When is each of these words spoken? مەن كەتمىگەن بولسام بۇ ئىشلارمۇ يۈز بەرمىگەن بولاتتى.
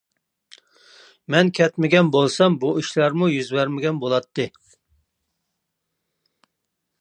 مەن 1.33 1.51
كەتمىگەن 1.59 2.09
بولسام 2.15 2.55
بۇ 2.63 2.71
ئىشلارمۇ 2.79 3.29
يۈز 3.35 3.53
بەرمىگەن 3.59 4.01
بولاتتى. 4.05 4.47